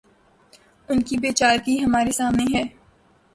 [0.89, 2.63] ان کی بے چارگی ہمارے سامنے ہے۔